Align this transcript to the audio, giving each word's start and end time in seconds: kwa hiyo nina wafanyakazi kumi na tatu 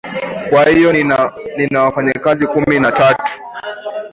kwa 0.49 0.63
hiyo 0.65 0.93
nina 1.59 1.81
wafanyakazi 1.83 2.47
kumi 2.47 2.79
na 2.79 2.91
tatu 2.91 3.23